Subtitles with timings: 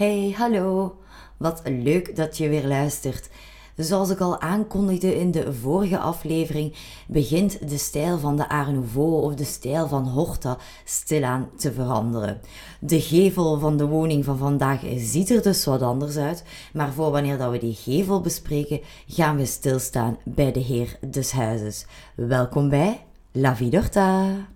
[0.00, 0.96] Hey, hallo.
[1.36, 3.28] Wat leuk dat je weer luistert.
[3.76, 6.74] Zoals ik al aankondigde in de vorige aflevering,
[7.08, 12.40] begint de stijl van de Art Nouveau of de stijl van Horta stilaan te veranderen.
[12.80, 17.10] De gevel van de woning van vandaag ziet er dus wat anders uit, maar voor
[17.10, 21.86] wanneer dat we die gevel bespreken, gaan we stilstaan bij de heer des huizes.
[22.14, 24.48] Welkom bij La Vie d'Horta.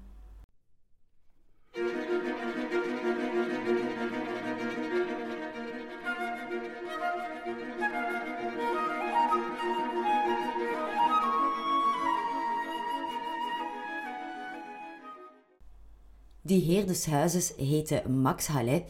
[16.55, 18.85] Die heer des huizes heette Max Hallet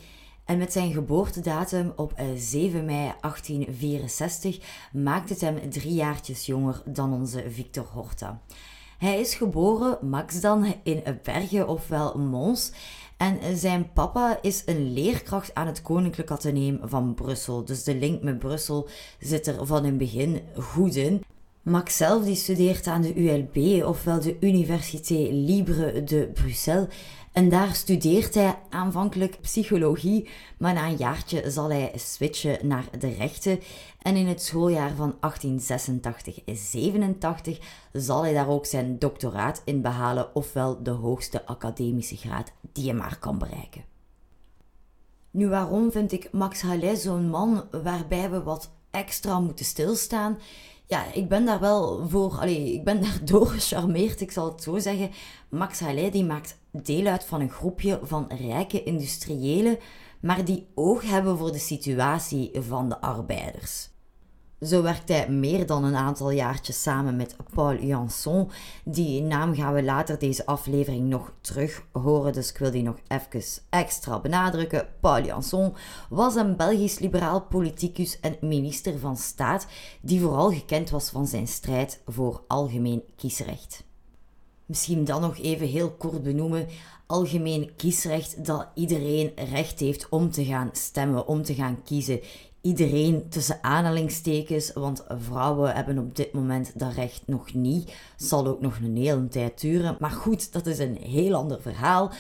[0.45, 4.59] en met zijn geboortedatum op 7 eh, mei 1864
[4.93, 8.41] maakt het hem drie jaartjes jonger dan onze Victor Horta.
[8.99, 12.73] Hij is geboren, Max dan, in Bergen ofwel Mons.
[13.17, 17.65] En zijn papa is een leerkracht aan het Koninklijk Atheneum van Brussel.
[17.65, 21.23] Dus de link met Brussel zit er van in het begin goed in.
[21.65, 26.89] Max zelf die studeert aan de ULB, ofwel de Université Libre de Bruxelles.
[27.35, 33.09] En daar studeert hij aanvankelijk psychologie, maar na een jaartje zal hij switchen naar de
[33.09, 33.61] rechten.
[34.03, 35.19] En in het schooljaar van 1886-87
[37.93, 42.95] zal hij daar ook zijn doctoraat in behalen, ofwel de hoogste academische graad die je
[42.95, 43.85] maar kan bereiken.
[45.31, 50.39] Nu, waarom vind ik Max Hallet zo'n man waarbij we wat extra moeten stilstaan?
[50.87, 54.79] Ja, ik ben daar wel voor, allee, ik ben daardoor gecharmeerd, ik zal het zo
[54.79, 55.11] zeggen.
[55.49, 59.79] Max Hallet die maakt deel uit van een groepje van rijke industriëlen,
[60.21, 63.94] maar die oog hebben voor de situatie van de arbeiders.
[64.65, 68.51] Zo werkt hij meer dan een aantal jaartjes samen met Paul Janson.
[68.85, 72.97] Die naam gaan we later deze aflevering nog terug horen, dus ik wil die nog
[73.09, 74.89] even extra benadrukken.
[75.01, 75.75] Paul Janson
[76.09, 79.67] was een Belgisch liberaal politicus en minister van Staat
[80.01, 83.85] die vooral gekend was van zijn strijd voor algemeen kiesrecht.
[84.67, 86.67] Misschien dan nog even heel kort benoemen.
[87.07, 92.21] Algemeen kiesrecht dat iedereen recht heeft om te gaan stemmen, om te gaan kiezen
[92.65, 97.93] iedereen tussen aanhalingstekens, want vrouwen hebben op dit moment dat recht nog niet.
[98.17, 99.97] Zal ook nog een hele tijd duren.
[100.01, 102.11] Maar goed, dat is een heel ander verhaal.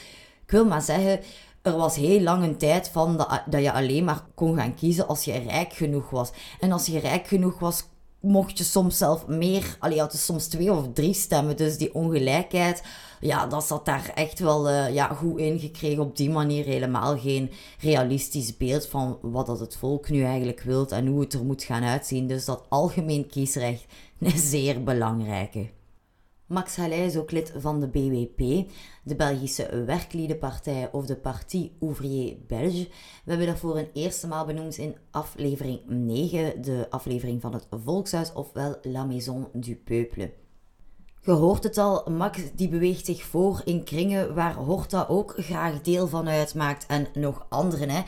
[0.44, 1.20] Ik wil maar zeggen,
[1.62, 3.16] er was heel lang een tijd van
[3.46, 6.32] dat je alleen maar kon gaan kiezen als je rijk genoeg was.
[6.60, 7.84] En als je rijk genoeg was,
[8.24, 11.56] mocht je soms zelf meer, allee, had je soms twee of drie stemmen.
[11.56, 12.82] Dus die ongelijkheid,
[13.20, 16.02] ja, dat zat daar echt wel uh, ja, goed ingekregen.
[16.02, 20.92] Op die manier helemaal geen realistisch beeld van wat dat het volk nu eigenlijk wilt
[20.92, 22.26] en hoe het er moet gaan uitzien.
[22.26, 23.84] Dus dat algemeen kiesrecht
[24.18, 25.68] is zeer belangrijke.
[26.54, 28.70] Max Hallet is ook lid van de BWP,
[29.02, 32.88] de Belgische Werkliedenpartij of de Parti Ouvrier Belge.
[33.24, 37.66] We hebben dat voor een eerste maal benoemd in aflevering 9, de aflevering van het
[37.70, 40.43] Volkshuis, ofwel La Maison du Peuple.
[41.26, 45.80] Je hoort het al, Max die beweegt zich voor in kringen waar Horta ook graag
[45.80, 47.90] deel van uitmaakt en nog anderen.
[47.90, 48.00] Hè.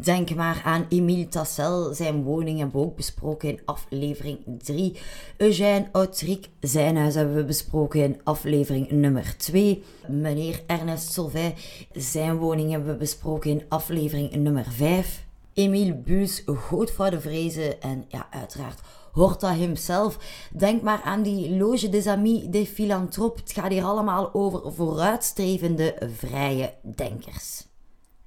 [0.00, 4.96] Denk maar aan Emile Tassel, zijn woning hebben we ook besproken in aflevering 3.
[5.36, 9.82] Eugène Autric, zijn huis hebben we besproken in aflevering nummer 2.
[10.08, 11.54] Meneer Ernest Solvay,
[11.92, 15.24] zijn woning hebben we besproken in aflevering nummer 5.
[15.54, 18.80] Emile Buus, Godvader Vrezen en ja, uiteraard
[19.12, 20.18] Horta himself.
[20.52, 23.40] Denk maar aan die Loge des Amis des Philanthropes.
[23.40, 27.70] Het gaat hier allemaal over vooruitstrevende vrije denkers.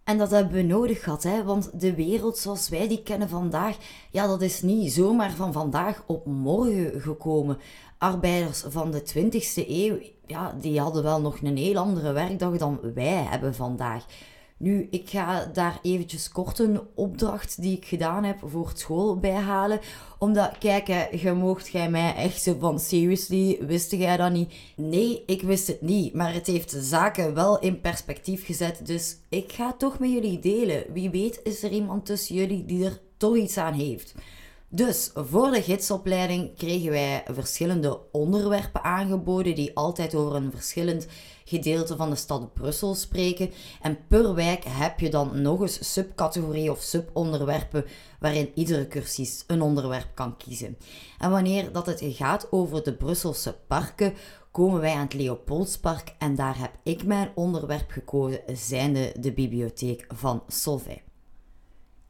[0.03, 1.43] En dat hebben we nodig gehad, hè?
[1.43, 3.77] want de wereld zoals wij die kennen vandaag,
[4.11, 7.57] ja, dat is niet zomaar van vandaag op morgen gekomen.
[7.97, 12.79] Arbeiders van de 20e eeuw, ja, die hadden wel nog een heel andere werkdag dan
[12.93, 14.05] wij hebben vandaag.
[14.65, 19.79] Nu, ik ga daar eventjes kort een opdracht die ik gedaan heb voor school bijhalen.
[20.17, 20.87] Omdat, kijk,
[21.21, 24.53] je mocht jij mij echt zo van, seriously, wist jij dat niet?
[24.75, 28.79] Nee, ik wist het niet, maar het heeft zaken wel in perspectief gezet.
[28.83, 30.83] Dus ik ga het toch met jullie delen.
[30.93, 34.13] Wie weet is er iemand tussen jullie die er toch iets aan heeft.
[34.69, 41.07] Dus voor de gidsopleiding kregen wij verschillende onderwerpen aangeboden die altijd over een verschillend
[41.45, 43.51] gedeelte van de stad Brussel spreken.
[43.81, 47.85] En per wijk heb je dan nog eens subcategorieën of subonderwerpen
[48.19, 50.77] waarin iedere cursist een onderwerp kan kiezen.
[51.17, 54.13] En wanneer dat het gaat over de Brusselse parken,
[54.51, 60.05] komen wij aan het Leopoldspark en daar heb ik mijn onderwerp gekozen, zijnde de bibliotheek
[60.07, 61.04] van Solvay.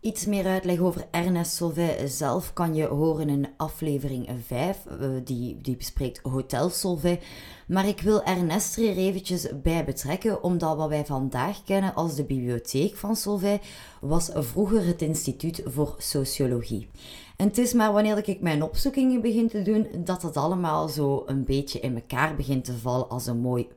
[0.06, 5.58] Iets meer uitleg over Ernest Solvay zelf kan je horen in aflevering 5, eh, die,
[5.62, 7.20] die bespreekt Hotel Solvay.
[7.68, 12.24] Maar ik wil Ernest er eventjes bij betrekken, omdat wat wij vandaag kennen als de
[12.24, 13.62] bibliotheek van Solvay
[14.02, 16.88] was vroeger het Instituut voor Sociologie.
[17.38, 21.24] En het is maar wanneer ik mijn opzoekingen begin te doen, dat het allemaal zo
[21.26, 23.68] een beetje in elkaar begint te vallen als een mooi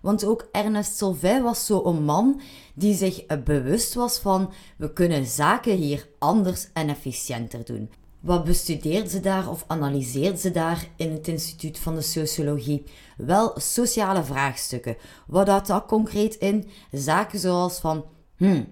[0.00, 2.40] Want ook Ernest Solvay was zo een man
[2.74, 7.90] die zich bewust was van we kunnen zaken hier anders en efficiënter doen.
[8.20, 12.84] Wat bestudeert ze daar of analyseert ze daar in het Instituut van de Sociologie?
[13.16, 14.96] Wel sociale vraagstukken.
[15.26, 16.68] Wat houdt dat concreet in?
[16.92, 18.04] Zaken zoals van,
[18.36, 18.66] hmm,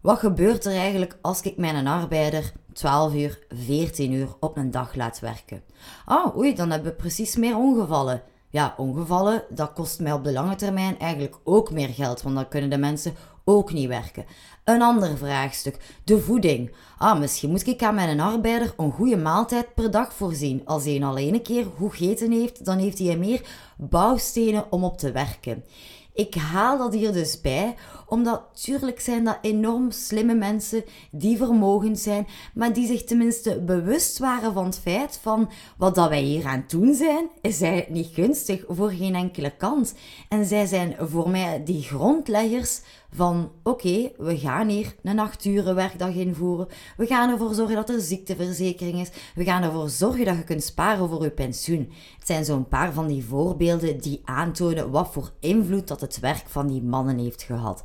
[0.00, 4.94] wat gebeurt er eigenlijk als ik mijn arbeider 12 uur, 14 uur op een dag
[4.94, 5.62] laat werken?
[6.04, 8.22] Ah, oei, dan hebben we precies meer ongevallen
[8.54, 12.48] ja, ongevallen, dat kost mij op de lange termijn eigenlijk ook meer geld, want dan
[12.48, 13.14] kunnen de mensen
[13.44, 14.24] ook niet werken.
[14.64, 16.74] Een ander vraagstuk, de voeding.
[16.98, 20.62] Ah, misschien moet ik aan mijn arbeider een goede maaltijd per dag voorzien.
[20.64, 23.40] Als hij al een keer goed gegeten heeft, dan heeft hij meer
[23.76, 25.64] bouwstenen om op te werken.
[26.12, 27.74] Ik haal dat hier dus bij,
[28.06, 34.18] omdat tuurlijk zijn dat enorm slimme mensen die vermogend zijn, maar die zich tenminste bewust
[34.18, 37.92] waren van het feit van wat dat wij hier aan het doen zijn, is eigenlijk
[37.92, 39.94] niet gunstig voor geen enkele kant.
[40.28, 42.80] En zij zijn voor mij die grondleggers
[43.14, 46.68] van oké, we gaan hier een acht uren werkdag invoeren.
[46.96, 49.10] We gaan ervoor zorgen dat er ziekteverzekering is.
[49.34, 51.92] We gaan ervoor zorgen dat je kunt sparen voor je pensioen.
[52.18, 56.44] Het zijn zo'n paar van die voorbeelden die aantonen wat voor invloed dat het werk
[56.46, 57.82] van die mannen heeft gehad.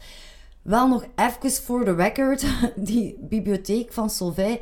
[0.61, 2.45] Wel nog even voor de record,
[2.89, 4.61] die bibliotheek van Solvay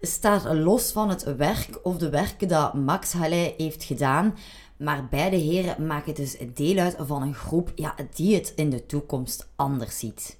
[0.00, 4.34] staat los van het werk of de werken dat Max Halley heeft gedaan.
[4.76, 8.86] Maar beide heren maken dus deel uit van een groep ja, die het in de
[8.86, 10.36] toekomst anders ziet.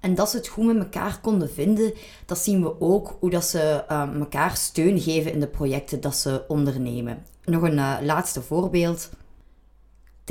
[0.00, 1.92] En dat ze het goed met elkaar konden vinden,
[2.26, 6.16] dat zien we ook hoe dat ze uh, elkaar steun geven in de projecten dat
[6.16, 7.24] ze ondernemen.
[7.44, 9.10] Nog een uh, laatste voorbeeld.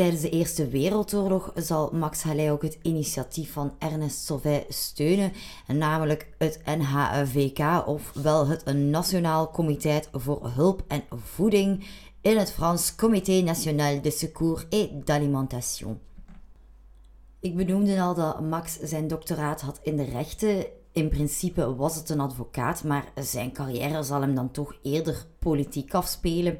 [0.01, 5.31] Tijdens de Eerste Wereldoorlog zal Max Halley ook het initiatief van Ernest Sauvay steunen,
[5.67, 11.87] namelijk het NHVK, ofwel het Nationaal Comité voor Hulp en Voeding,
[12.21, 15.99] in het Frans Comité National de Secours et d'Alimentation.
[17.39, 20.65] Ik benoemde al dat Max zijn doctoraat had in de rechten.
[20.91, 25.93] In principe was het een advocaat, maar zijn carrière zal hem dan toch eerder politiek
[25.93, 26.59] afspelen.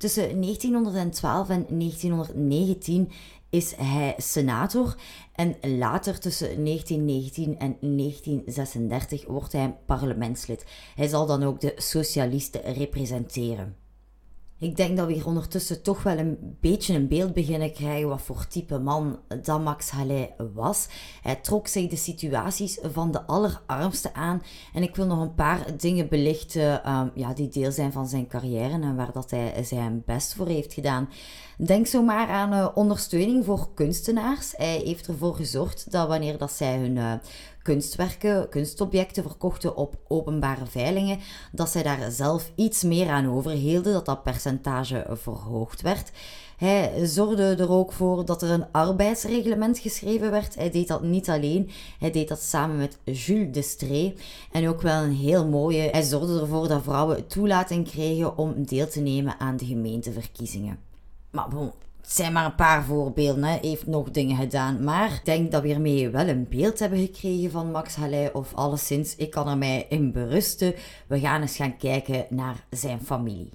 [0.00, 3.10] Tussen 1912 en 1919
[3.50, 4.96] is hij senator
[5.32, 10.64] en later tussen 1919 en 1936 wordt hij parlementslid.
[10.94, 13.76] Hij zal dan ook de socialisten representeren.
[14.60, 18.22] Ik denk dat we hier ondertussen toch wel een beetje een beeld beginnen krijgen wat
[18.22, 20.88] voor type man dat Max Halley was.
[21.22, 24.42] Hij trok zich de situaties van de allerarmsten aan.
[24.72, 28.26] En ik wil nog een paar dingen belichten ehm, ja, die deel zijn van zijn
[28.26, 31.08] carrière en waar dat hij zijn best voor heeft gedaan.
[31.56, 34.52] Denk zomaar aan uh, ondersteuning voor kunstenaars.
[34.56, 37.12] Hij heeft ervoor gezorgd dat wanneer dat zij hun uh,
[37.70, 41.18] kunstwerken, kunstobjecten verkochten op openbare veilingen,
[41.52, 46.10] dat zij daar zelf iets meer aan overhielden, dat dat percentage verhoogd werd.
[46.56, 50.54] Hij zorgde er ook voor dat er een arbeidsreglement geschreven werd.
[50.54, 54.14] Hij deed dat niet alleen, hij deed dat samen met Jules Destree.
[54.52, 55.88] En ook wel een heel mooie.
[55.90, 60.78] Hij zorgde ervoor dat vrouwen toelating kregen om deel te nemen aan de gemeenteverkiezingen.
[61.30, 61.48] Maar
[62.12, 63.44] zijn maar een paar voorbeelden.
[63.44, 64.84] Hij heeft nog dingen gedaan.
[64.84, 68.32] Maar ik denk dat we hiermee wel een beeld hebben gekregen van Max Halley.
[68.32, 70.74] Of alleszins, ik kan er mij in berusten.
[71.06, 73.50] We gaan eens gaan kijken naar zijn familie.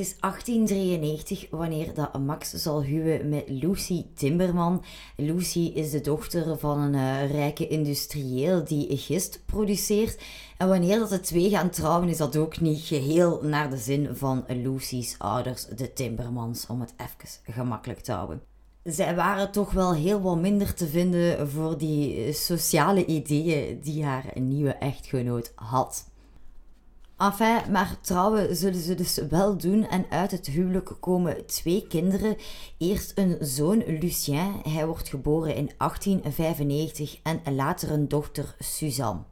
[0.00, 4.84] Is 1893 wanneer dat Max zal huwen met Lucy Timberman.
[5.16, 10.22] Lucy is de dochter van een uh, rijke industrieel die gist produceert.
[10.56, 14.08] En wanneer dat de twee gaan trouwen, is dat ook niet geheel naar de zin
[14.12, 18.42] van Lucy's ouders, de Timbermans, om het even gemakkelijk te houden.
[18.84, 24.24] Zij waren toch wel heel wat minder te vinden voor die sociale ideeën die haar
[24.34, 26.09] nieuwe echtgenoot had.
[27.20, 32.36] Enfin, maar trouwen zullen ze dus wel doen en uit het huwelijk komen twee kinderen.
[32.78, 39.22] Eerst een zoon Lucien, hij wordt geboren in 1895 en later een dochter Suzanne.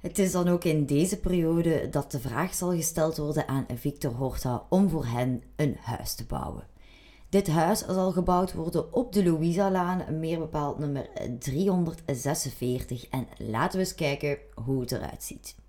[0.00, 4.12] Het is dan ook in deze periode dat de vraag zal gesteld worden aan Victor
[4.12, 6.66] Horta om voor hen een huis te bouwen.
[7.28, 11.08] Dit huis zal gebouwd worden op de Louisa-laan, meer bepaald nummer
[11.38, 13.08] 346.
[13.08, 15.59] En laten we eens kijken hoe het eruit ziet.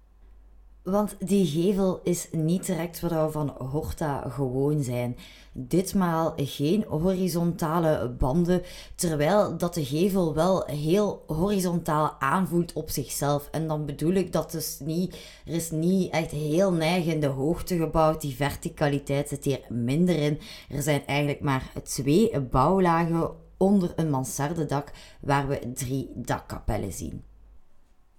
[0.83, 5.17] Want die gevel is niet direct wat we van Horta gewoon zijn.
[5.53, 8.61] Ditmaal geen horizontale banden,
[8.95, 13.47] terwijl dat de gevel wel heel horizontaal aanvoelt op zichzelf.
[13.51, 18.21] En dan bedoel ik dat dus niet, er is niet echt heel neigende hoogte gebouwd.
[18.21, 20.39] Die verticaliteit zit hier minder in.
[20.69, 27.23] Er zijn eigenlijk maar twee bouwlagen onder een mansardedak waar we drie dakkapellen zien.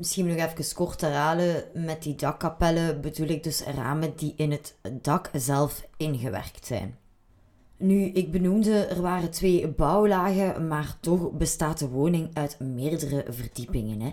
[0.02, 1.64] Misschien nog even kort herhalen.
[1.75, 6.99] Met die dakkapellen bedoel ik dus ramen die in het dak zelf ingewerkt zijn.
[7.76, 14.00] Nu, ik benoemde er waren twee bouwlagen, maar toch bestaat de woning uit meerdere verdiepingen.
[14.00, 14.12] Hè.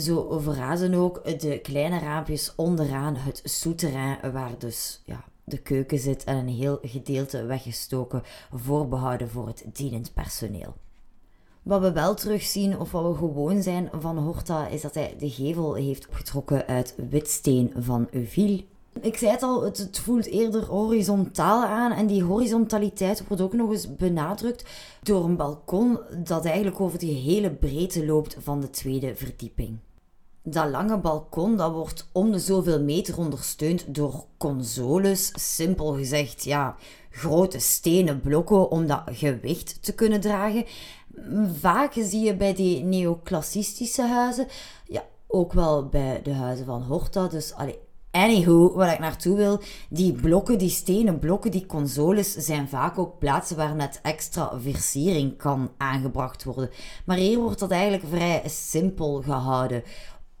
[0.00, 6.24] Zo verrazen ook de kleine raampjes onderaan het souterrain, waar dus ja, de keuken zit
[6.24, 10.76] en een heel gedeelte weggestoken, voorbehouden voor het dienend personeel.
[11.62, 15.30] Wat we wel terugzien, of wat we gewoon zijn van Horta, is dat hij de
[15.30, 18.64] gevel heeft opgetrokken uit witsteen van Euville.
[19.00, 21.92] Ik zei het al, het, voelt eerder horizontaal aan.
[21.92, 24.64] En die horizontaliteit wordt ook nog eens benadrukt
[25.02, 29.78] door een balkon dat eigenlijk over die hele breedte loopt van de tweede verdieping.
[30.50, 35.32] Dat lange balkon dat wordt om de zoveel meter ondersteund door consoles.
[35.34, 36.76] Simpel gezegd, ja,
[37.10, 40.64] grote stenen blokken om dat gewicht te kunnen dragen.
[41.60, 44.46] Vaak zie je bij die neoclassistische huizen,
[44.86, 47.26] ja, ook wel bij de huizen van Horta.
[47.26, 47.78] Dus allee,
[48.10, 53.18] Anywho, waar ik naartoe wil, die blokken, die stenen blokken, die consoles zijn vaak ook
[53.18, 56.70] plaatsen waar net extra versiering kan aangebracht worden.
[57.04, 59.82] Maar hier wordt dat eigenlijk vrij simpel gehouden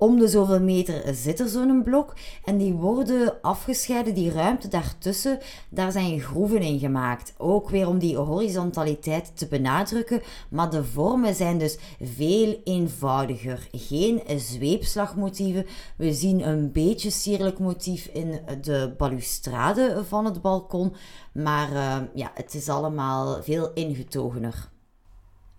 [0.00, 2.14] om de zoveel meter zit er zo'n blok
[2.44, 5.38] en die worden afgescheiden, die ruimte daartussen,
[5.68, 7.34] daar zijn groeven in gemaakt.
[7.38, 13.68] Ook weer om die horizontaliteit te benadrukken, maar de vormen zijn dus veel eenvoudiger.
[13.72, 15.66] Geen zweepslagmotieven.
[15.96, 20.94] We zien een beetje sierlijk motief in de balustrade van het balkon,
[21.32, 24.70] maar uh, ja, het is allemaal veel ingetogener.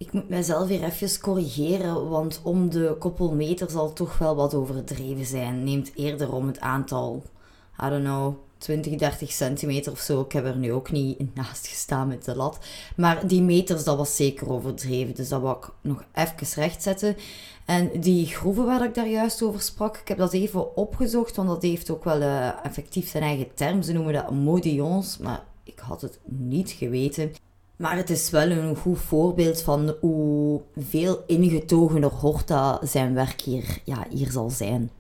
[0.01, 5.25] Ik moet mezelf weer even corrigeren, want om de koppelmeter zal toch wel wat overdreven
[5.25, 5.63] zijn.
[5.63, 7.23] Neemt eerder om het aantal,
[7.83, 10.21] I don't know, 20, 30 centimeter of zo.
[10.21, 12.59] Ik heb er nu ook niet naast gestaan met de lat.
[12.95, 15.15] Maar die meters, dat was zeker overdreven.
[15.15, 17.15] Dus dat wil ik nog even rechtzetten.
[17.65, 21.47] En die groeven waar ik daar juist over sprak, ik heb dat even opgezocht, want
[21.47, 23.81] dat heeft ook wel uh, effectief zijn eigen term.
[23.81, 27.31] Ze noemen dat modillons, maar ik had het niet geweten.
[27.81, 33.81] Maar het is wel een goed voorbeeld van hoe veel ingetogener Horta zijn werk hier,
[33.85, 34.91] ja, hier zal zijn.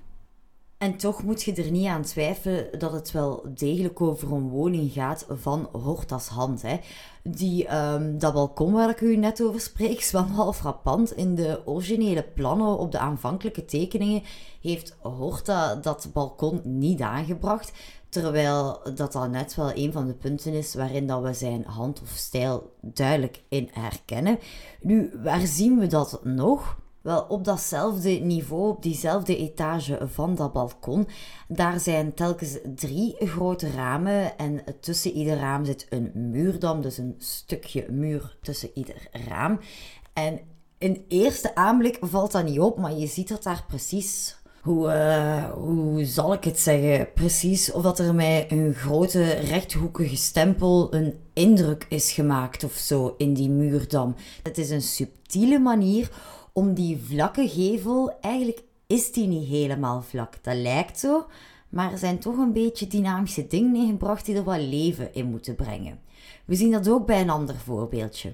[0.77, 4.91] En toch moet je er niet aan twijfelen dat het wel degelijk over een woning
[4.91, 6.61] gaat van Horta's hand.
[6.61, 6.79] Hè.
[7.23, 11.11] Die, um, dat balkon waar ik u net over spreek is wel half frappant.
[11.11, 14.23] In de originele plannen op de aanvankelijke tekeningen
[14.61, 17.71] heeft Horta dat balkon niet aangebracht.
[18.11, 22.01] Terwijl dat dan net wel een van de punten is waarin dat we zijn hand
[22.01, 24.39] of stijl duidelijk in herkennen.
[24.81, 26.79] Nu, waar zien we dat nog?
[27.01, 31.07] Wel, op datzelfde niveau, op diezelfde etage van dat balkon,
[31.47, 37.15] daar zijn telkens drie grote ramen en tussen ieder raam zit een muurdam, dus een
[37.17, 39.59] stukje muur tussen ieder raam.
[40.13, 40.39] En
[40.77, 45.51] in eerste aanblik valt dat niet op, maar je ziet dat daar precies hoe, uh,
[45.51, 51.13] hoe zal ik het zeggen, precies, of dat er mij een grote rechthoekige stempel een
[51.33, 54.15] indruk is gemaakt of zo in die muurdam.
[54.43, 56.11] Het is een subtiele manier
[56.53, 60.43] om die vlakke gevel, eigenlijk is die niet helemaal vlak.
[60.43, 61.25] Dat lijkt zo,
[61.69, 65.55] maar er zijn toch een beetje dynamische dingen ingebracht die er wat leven in moeten
[65.55, 65.99] brengen.
[66.45, 68.33] We zien dat ook bij een ander voorbeeldje.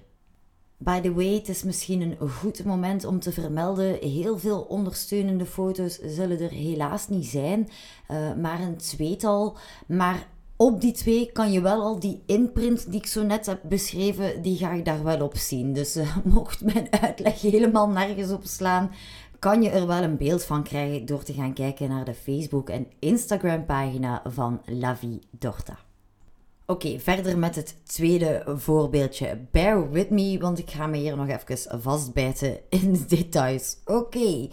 [0.79, 3.97] By the way, het is misschien een goed moment om te vermelden.
[4.01, 7.69] Heel veel ondersteunende foto's zullen er helaas niet zijn,
[8.11, 9.57] uh, maar een tweetal.
[9.87, 13.59] Maar op die twee kan je wel al die imprint die ik zo net heb
[13.63, 15.73] beschreven, die ga ik daar wel op zien.
[15.73, 18.91] Dus uh, mocht mijn uitleg helemaal nergens op slaan,
[19.39, 22.69] kan je er wel een beeld van krijgen door te gaan kijken naar de Facebook
[22.69, 25.86] en Instagram pagina van La Vie Dorta.
[26.69, 29.39] Oké, verder met het tweede voorbeeldje.
[29.51, 33.77] Bear with me, want ik ga me hier nog even vastbijten in de details.
[33.85, 34.49] Oké,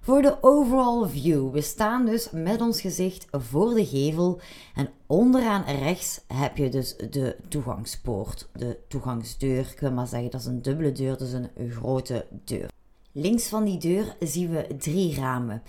[0.00, 1.52] voor de overall view.
[1.52, 4.40] We staan dus met ons gezicht voor de gevel.
[4.74, 9.70] En onderaan rechts heb je dus de toegangspoort, de toegangsdeur.
[9.72, 12.70] Ik wil maar zeggen, dat is een dubbele deur, dus een grote deur.
[13.12, 15.62] Links van die deur zien we drie ramen.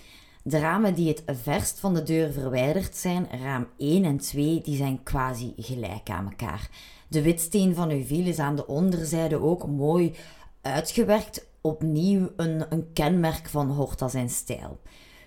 [0.45, 4.75] De ramen die het verst van de deur verwijderd zijn, raam 1 en 2, die
[4.75, 6.69] zijn quasi gelijk aan elkaar.
[7.07, 10.15] De witsteen van uw wiel is aan de onderzijde ook mooi
[10.61, 11.47] uitgewerkt.
[11.61, 14.79] Opnieuw een, een kenmerk van Horta zijn stijl.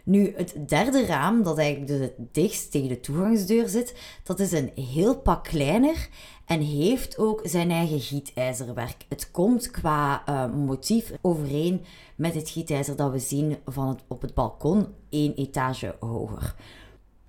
[0.05, 3.95] Nu, het derde raam, dat eigenlijk dus het dichtst tegen de toegangsdeur zit,
[4.25, 6.09] dat is een heel pak kleiner
[6.47, 9.05] en heeft ook zijn eigen gietijzerwerk.
[9.09, 11.85] Het komt qua uh, motief overeen
[12.17, 16.55] met het gietijzer dat we zien van het, op het balkon, één etage hoger.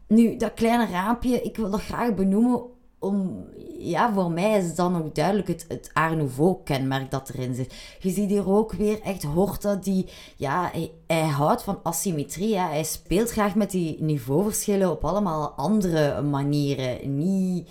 [0.07, 2.61] Nu, dat kleine raampje, ik wil dat graag benoemen
[2.99, 3.45] om,
[3.77, 7.73] ja, voor mij is dan ook duidelijk het, het Art Nouveau-kenmerk dat erin zit.
[7.99, 10.05] Je ziet hier ook weer echt Horta die,
[10.35, 12.57] ja, hij, hij houdt van asymmetrie.
[12.57, 12.67] Hè.
[12.67, 17.17] Hij speelt graag met die niveauverschillen op allemaal andere manieren.
[17.17, 17.69] Niet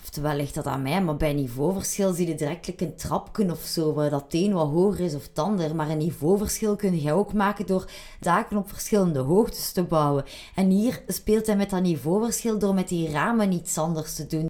[0.00, 3.92] Oftewel ligt dat aan mij, maar bij niveauverschil zie je direct een trapje of zo,
[3.94, 5.74] waar dat een wat hoger is of het ander.
[5.74, 7.90] Maar een niveauverschil kun je ook maken door
[8.20, 10.24] daken op verschillende hoogtes te bouwen.
[10.54, 14.48] En hier speelt hij met dat niveauverschil door met die ramen iets anders te doen.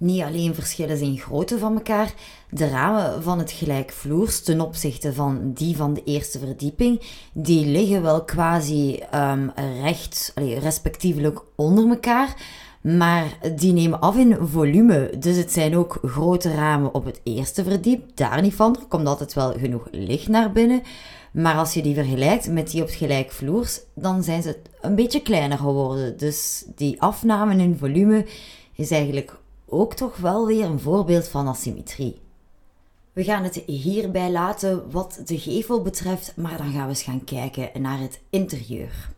[0.00, 2.14] Niet alleen verschillen ze in grootte van elkaar,
[2.50, 7.00] de ramen van het gelijkvloers ten opzichte van die van de eerste verdieping,
[7.32, 9.52] die liggen wel quasi um,
[9.82, 12.36] recht, allee, respectievelijk onder elkaar.
[12.80, 15.12] Maar die nemen af in volume.
[15.18, 18.16] Dus het zijn ook grote ramen op het eerste verdiep.
[18.16, 18.76] Daar niet van.
[18.88, 20.82] Komt altijd wel genoeg licht naar binnen.
[21.32, 25.22] Maar als je die vergelijkt met die op het gelijkvloers, dan zijn ze een beetje
[25.22, 26.16] kleiner geworden.
[26.16, 28.26] Dus die afname in volume
[28.74, 32.20] is eigenlijk ook toch wel weer een voorbeeld van asymmetrie.
[33.12, 37.24] We gaan het hierbij laten wat de gevel betreft, maar dan gaan we eens gaan
[37.24, 39.10] kijken naar het interieur.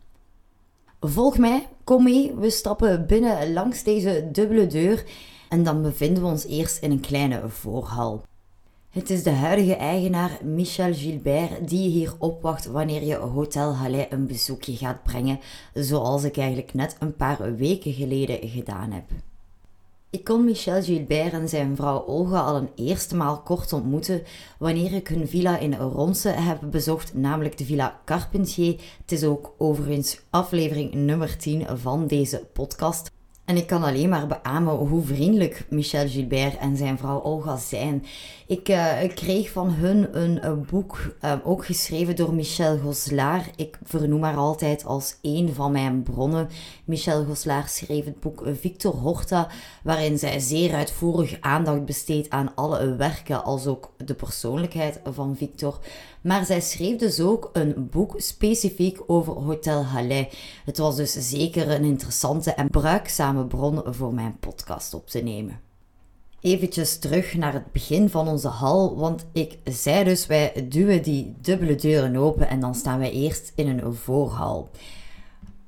[1.05, 5.05] Volg mij, kom mee, we stappen binnen langs deze dubbele deur
[5.49, 8.23] en dan bevinden we ons eerst in een kleine voorhal.
[8.91, 14.27] Het is de huidige eigenaar Michel Gilbert die hier opwacht wanneer je Hotel Halais een
[14.27, 15.41] bezoekje gaat brengen,
[15.75, 19.05] zoals ik eigenlijk net een paar weken geleden gedaan heb.
[20.13, 24.23] Ik kon Michel Gilbert en zijn vrouw Olga al een eerste maal kort ontmoeten
[24.59, 28.81] wanneer ik hun villa in Ronse heb bezocht, namelijk de villa Carpentier.
[29.01, 33.11] Het is ook overigens aflevering nummer 10 van deze podcast.
[33.53, 38.05] En ik kan alleen maar beamen hoe vriendelijk Michel Gilbert en zijn vrouw Olga zijn.
[38.47, 43.51] Ik uh, kreeg van hun een, een boek, uh, ook geschreven door Michel Goslaar.
[43.57, 46.49] Ik vernoem haar altijd als een van mijn bronnen.
[46.85, 49.49] Michel Goslaar schreef het boek Victor Horta,
[49.83, 55.79] waarin zij zeer uitvoerig aandacht besteedt aan alle werken, als ook de persoonlijkheid van Victor.
[56.23, 60.27] Maar zij schreef dus ook een boek specifiek over Hotel Halais.
[60.65, 65.61] Het was dus zeker een interessante en bruikzame bron voor mijn podcast op te nemen.
[66.41, 71.35] Eventjes terug naar het begin van onze hal, want ik zei dus wij duwen die
[71.41, 74.71] dubbele deuren open en dan staan wij eerst in een voorhal.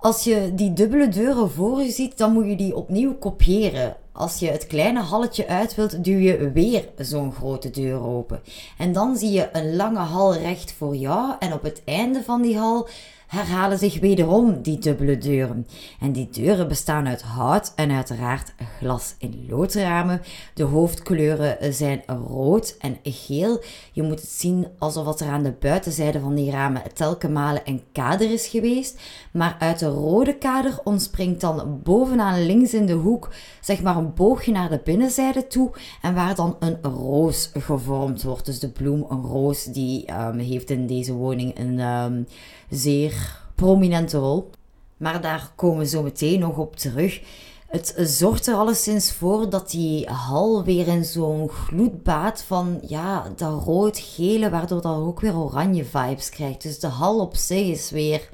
[0.05, 3.97] Als je die dubbele deuren voor je ziet, dan moet je die opnieuw kopiëren.
[4.13, 8.41] Als je het kleine halletje uit wilt, duw je weer zo'n grote deur open.
[8.79, 11.35] En dan zie je een lange hal recht voor jou.
[11.39, 12.89] En op het einde van die hal
[13.27, 15.67] herhalen zich wederom die dubbele deuren.
[16.01, 20.23] En die deuren bestaan uit hout en uiteraard glas in loodramen.
[20.55, 23.63] De hoofdkleuren zijn rood en geel.
[23.93, 27.83] Je moet het zien alsof er aan de buitenzijde van die ramen telkens malen een
[27.93, 29.01] kader is geweest.
[29.33, 34.15] Maar uit de rode kader ontspringt dan bovenaan links in de hoek zeg maar een
[34.15, 35.71] boogje naar de binnenzijde toe
[36.03, 38.47] en waar dan een roos gevormd wordt.
[38.47, 42.27] Dus de bloem, een roos, die um, heeft in deze woning een um,
[42.75, 44.51] zeer prominente rol.
[44.97, 47.23] Maar daar komen we zo meteen nog op terug.
[47.67, 53.63] Het zorgt er alleszins voor dat die hal weer in zo'n gloedbaat van ja, dat
[53.63, 56.63] rood-gele, waardoor dat ook weer oranje vibes krijgt.
[56.63, 58.29] Dus de hal op zich is weer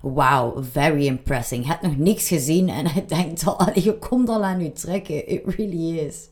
[0.00, 1.64] wow, very impressing.
[1.64, 5.28] Je hebt nog niks gezien en hij denkt al, je komt al aan je trekken.
[5.28, 6.28] It really is.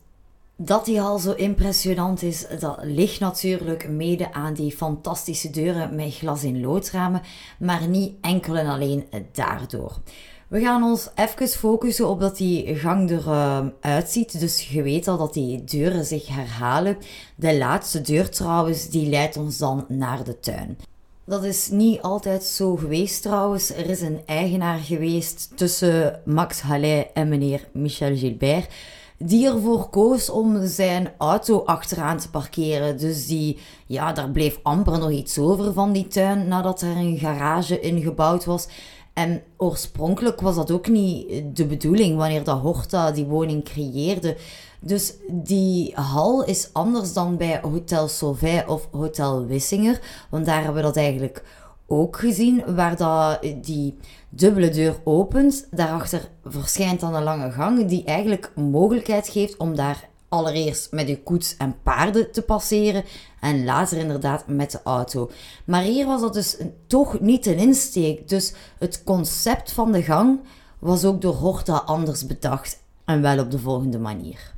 [0.57, 6.13] Dat die hal zo impressionant is, dat ligt natuurlijk mede aan die fantastische deuren met
[6.13, 7.21] glas in loodramen,
[7.59, 9.99] maar niet enkel en alleen daardoor.
[10.47, 14.39] We gaan ons even focussen op dat die gang eruit ziet.
[14.39, 16.97] Dus je weet al dat die deuren zich herhalen.
[17.35, 20.77] De laatste deur trouwens, die leidt ons dan naar de tuin.
[21.25, 23.69] Dat is niet altijd zo geweest trouwens.
[23.69, 28.67] Er is een eigenaar geweest tussen Max Hallet en meneer Michel Gilbert
[29.17, 32.97] die ervoor koos om zijn auto achteraan te parkeren.
[32.97, 37.17] Dus die, ja, daar bleef amper nog iets over van die tuin nadat er een
[37.17, 38.67] garage ingebouwd was.
[39.13, 44.37] En oorspronkelijk was dat ook niet de bedoeling wanneer dat Horta die woning creëerde.
[44.79, 49.99] Dus die hal is anders dan bij Hotel Sauvet of Hotel Wissinger.
[50.29, 51.43] Want daar hebben we dat eigenlijk
[51.87, 53.97] ook gezien, waar dat die
[54.29, 55.67] dubbele deur opent.
[55.71, 61.23] Daarachter verschijnt dan een lange gang die eigenlijk mogelijkheid geeft om daar allereerst met uw
[61.23, 63.03] koets en paarden te passeren
[63.39, 65.31] en later inderdaad met de auto.
[65.65, 68.29] Maar hier was dat dus toch niet een insteek.
[68.29, 70.39] Dus het concept van de gang
[70.79, 74.54] was ook door Horta anders bedacht en wel op de volgende manier.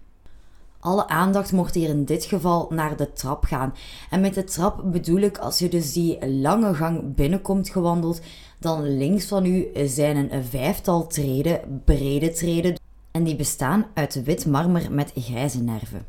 [0.79, 3.73] Alle aandacht mocht hier in dit geval naar de trap gaan.
[4.09, 8.21] En met de trap bedoel ik als je dus die lange gang binnenkomt gewandeld,
[8.59, 12.75] dan links van u zijn een vijftal treden, brede treden,
[13.11, 16.05] en die bestaan uit wit marmer met grijze nerven.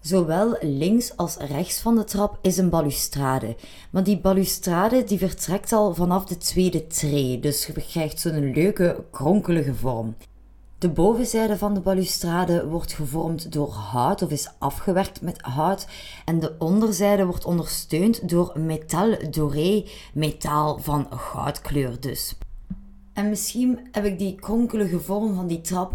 [0.00, 3.56] Zowel links als rechts van de trap is een balustrade.
[3.90, 9.04] Maar die balustrade die vertrekt al vanaf de tweede tree, dus je krijgt zo'n leuke
[9.10, 10.14] kronkelige vorm.
[10.78, 15.86] De bovenzijde van de balustrade wordt gevormd door hout of is afgewerkt met hout
[16.24, 19.84] en de onderzijde wordt ondersteund door metal doré,
[20.14, 22.34] metaal van goudkleur dus.
[23.12, 25.92] En misschien heb ik die kronkelige vorm van die trap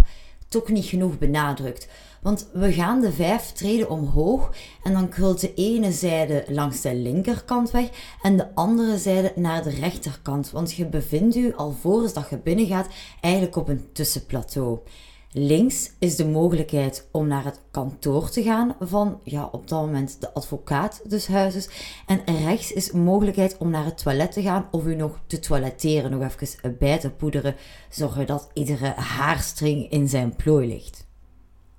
[0.48, 1.88] toch niet genoeg benadrukt.
[2.22, 4.50] Want we gaan de vijf treden omhoog
[4.84, 7.90] en dan krult de ene zijde langs de linkerkant weg
[8.22, 10.52] en de andere zijde naar de rechterkant.
[10.52, 12.88] Want je bevindt u alvorens dat je binnengaat
[13.22, 14.80] eigenlijk op een tussenplateau.
[15.34, 20.22] Links is de mogelijkheid om naar het kantoor te gaan van, ja, op dat moment
[20.22, 21.70] de advocaat des huizes.
[22.06, 25.40] En rechts is de mogelijkheid om naar het toilet te gaan of u nog te
[25.40, 27.56] toiletteren, nog even bij te poederen,
[27.90, 31.10] zorgen dat iedere haarstring in zijn plooi ligt.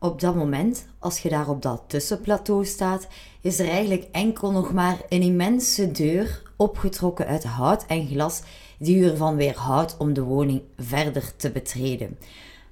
[0.03, 3.07] Op dat moment, als je daar op dat tussenplateau staat,
[3.41, 8.43] is er eigenlijk enkel nog maar een immense deur opgetrokken uit hout en glas
[8.79, 12.19] die u ervan weerhoudt om de woning verder te betreden.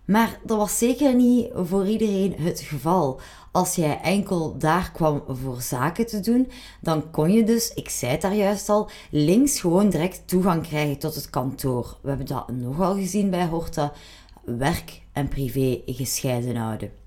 [0.05, 3.21] Maar dat was zeker niet voor iedereen het geval.
[3.53, 8.13] Als jij enkel daar kwam voor zaken te doen, dan kon je dus, ik zei
[8.13, 11.99] het daar juist al, links gewoon direct toegang krijgen tot het kantoor.
[12.03, 13.93] We hebben dat nogal gezien bij Horta,
[14.45, 17.00] werk en privé gescheiden houden.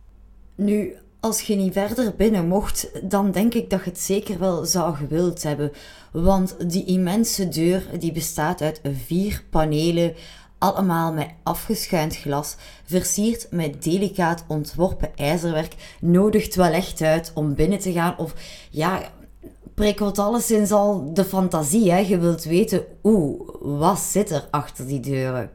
[0.55, 4.65] Nu, als je niet verder binnen mocht, dan denk ik dat je het zeker wel
[4.65, 5.71] zou gewild hebben.
[6.11, 10.15] Want die immense deur die bestaat uit vier panelen
[10.57, 17.79] allemaal met afgeschuind glas, versierd met delicaat ontworpen ijzerwerk, nodigt wel echt uit om binnen
[17.79, 18.17] te gaan.
[18.17, 18.33] Of
[18.69, 19.01] ja,
[19.73, 21.91] prikkelt alleszins al de fantasie.
[21.91, 21.97] Hè?
[21.97, 25.49] Je wilt weten, oeh, wat zit er achter die deuren?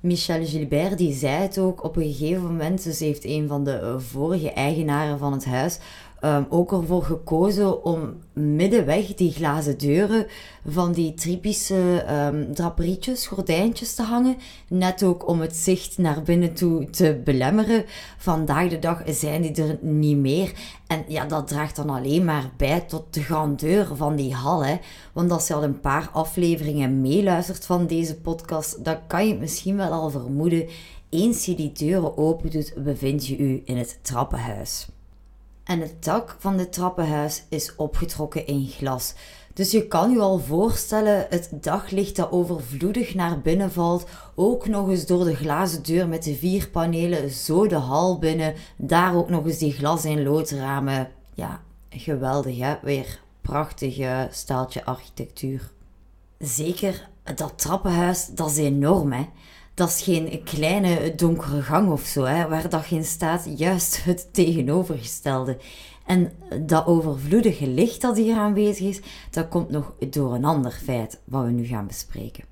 [0.00, 2.84] Michel Gilbert die zei het ook op een gegeven moment.
[2.84, 5.78] Dus heeft een van de vorige eigenaren van het huis
[6.24, 10.26] um, ook ervoor gekozen om middenweg die glazen deuren
[10.66, 14.36] van die typische um, draperietjes, gordijntjes te hangen.
[14.68, 17.84] Net ook om het zicht naar binnen toe te belemmeren.
[18.18, 20.52] Vandaag de dag zijn die er niet meer.
[20.86, 24.64] En ja, dat draagt dan alleen maar bij tot de grandeur van die hal.
[24.64, 24.76] Hè.
[25.12, 29.40] Want als je al een paar afleveringen meeluistert van deze podcast, dan kan je het
[29.40, 30.68] misschien wel al vermoeden.
[31.08, 34.88] Eens je die deuren open doet, bevind je u in het trappenhuis
[35.64, 39.14] en het dak van dit trappenhuis is opgetrokken in glas.
[39.54, 44.88] Dus je kan je al voorstellen het daglicht dat overvloedig naar binnen valt, ook nog
[44.88, 49.28] eens door de glazen deur met de vier panelen, zo de hal binnen, daar ook
[49.28, 51.10] nog eens die glas- en loodramen.
[51.34, 55.70] Ja, geweldig hè, weer prachtige staaltje architectuur.
[56.38, 59.26] Zeker, dat trappenhuis, dat is enorm hè.
[59.74, 64.28] Dat is geen kleine donkere gang of zo, hè, waar dat geen staat, juist het
[64.32, 65.58] tegenovergestelde.
[66.06, 66.32] En
[66.66, 71.44] dat overvloedige licht dat hier aanwezig is, dat komt nog door een ander feit wat
[71.44, 72.49] we nu gaan bespreken.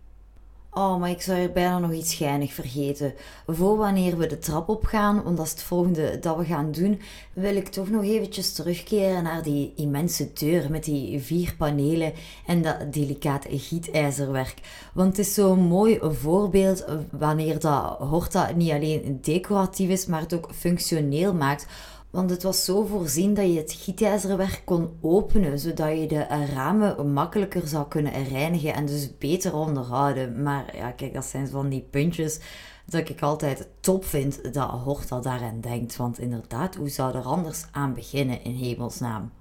[0.70, 3.14] Oh, maar ik zou er bijna nog iets schijnig vergeten.
[3.46, 7.00] Voor wanneer we de trap opgaan, want dat is het volgende dat we gaan doen,
[7.33, 12.12] wil ik toch nog eventjes terugkeren naar die immense deur met die vier panelen
[12.46, 14.54] en dat delicate gietijzerwerk.
[14.94, 20.35] Want het is zo'n mooi voorbeeld wanneer dat Horta niet alleen decoratief is, maar het
[20.35, 21.66] ook functioneel maakt
[22.11, 27.12] want het was zo voorzien dat je het gietijzerwerk kon openen, zodat je de ramen
[27.12, 30.42] makkelijker zou kunnen reinigen en dus beter onderhouden.
[30.42, 32.40] Maar ja, kijk, dat zijn van die puntjes
[32.85, 35.97] dat ik altijd top vind dat Horta daaraan denkt.
[35.97, 39.33] Want inderdaad, hoe zou er anders aan beginnen in hemelsnaam?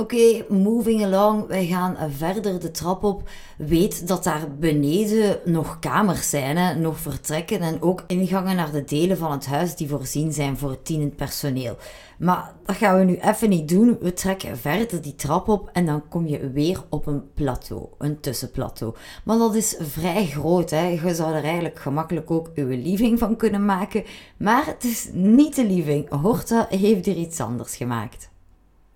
[0.00, 1.46] Oké, moving along.
[1.46, 3.28] Wij gaan verder de trap op.
[3.56, 6.74] Weet dat daar beneden nog kamers zijn, hè?
[6.74, 10.70] nog vertrekken en ook ingangen naar de delen van het huis die voorzien zijn voor
[10.70, 11.76] het dienend personeel.
[12.18, 13.98] Maar dat gaan we nu even niet doen.
[14.00, 18.20] We trekken verder die trap op en dan kom je weer op een plateau, een
[18.20, 18.94] tussenplateau.
[19.24, 20.70] Maar dat is vrij groot.
[20.70, 20.86] Hè?
[20.86, 24.04] Je zou er eigenlijk gemakkelijk ook uw living van kunnen maken.
[24.36, 26.10] Maar het is niet de living.
[26.10, 28.28] Horta heeft er iets anders gemaakt.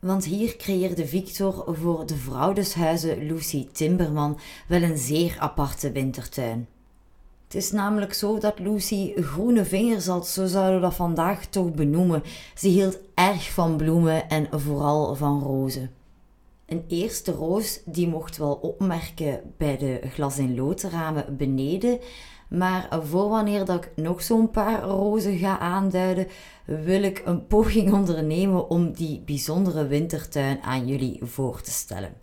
[0.02, 4.38] Want hier creëerde Victor voor de vrouw des huizen, Lucy Timberman,
[4.68, 6.68] wel een zeer aparte wintertuin.
[7.44, 11.72] Het is namelijk zo dat Lucy groene vingers had, zo zouden we dat vandaag toch
[11.72, 12.22] benoemen.
[12.54, 15.90] Ze hield erg van bloemen en vooral van rozen.
[16.66, 21.98] Een eerste roos die mocht wel opmerken bij de glas- en loodramen beneden.
[22.52, 26.26] Maar voor wanneer dat ik nog zo'n paar rozen ga aanduiden,
[26.64, 32.14] wil ik een poging ondernemen om die bijzondere wintertuin aan jullie voor te stellen.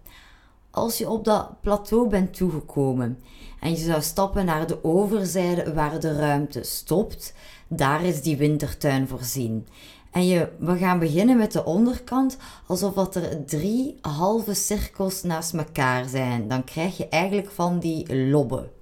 [0.71, 3.19] Als je op dat plateau bent toegekomen
[3.59, 7.33] en je zou stappen naar de overzijde waar de ruimte stopt,
[7.67, 9.67] daar is die wintertuin voorzien.
[10.11, 12.37] En je, we gaan beginnen met de onderkant,
[12.67, 16.47] alsof dat er drie halve cirkels naast elkaar zijn.
[16.47, 18.77] Dan krijg je eigenlijk van die lobben.